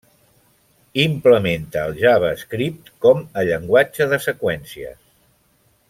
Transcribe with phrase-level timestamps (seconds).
[1.01, 4.99] Implementa el JavaScript com a llenguatge de seqüències.